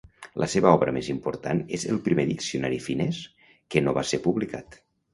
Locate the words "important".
1.15-1.61